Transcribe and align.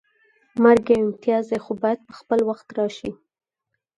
مرګ 0.63 0.85
یو 0.91 0.99
امتیاز 1.05 1.45
دی 1.49 1.59
خو 1.63 1.71
باید 1.81 1.99
په 2.07 2.13
خپل 2.19 2.39
وخت 2.49 2.67
راشي 2.77 3.11